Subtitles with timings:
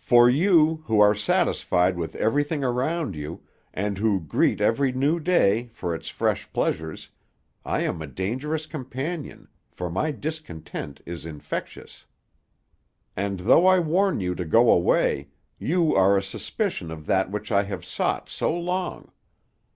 [0.00, 5.68] "For you, who are satisfied with everything around you, and who greet every new day
[5.68, 7.10] for its fresh pleasures,
[7.64, 12.06] I am a dangerous companion, for my discontent is infectious.
[13.16, 15.28] And though I warn you to go away,
[15.60, 19.12] you are a suspicion of that which I have sought so long.